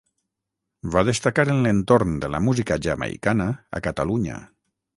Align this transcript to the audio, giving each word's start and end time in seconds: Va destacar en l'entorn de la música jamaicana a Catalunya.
Va 0.95 1.03
destacar 1.09 1.45
en 1.55 1.61
l'entorn 1.67 2.15
de 2.25 2.29
la 2.37 2.41
música 2.47 2.79
jamaicana 2.87 3.49
a 3.79 3.83
Catalunya. 3.89 4.39